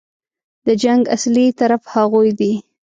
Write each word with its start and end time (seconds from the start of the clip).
د 0.65 0.67
جنګ 0.83 1.01
اصلي 1.15 1.45
طرف 1.59 1.81
هغوی 1.93 2.29
دي. 2.39 2.53